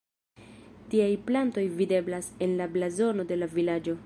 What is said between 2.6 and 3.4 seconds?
la blazono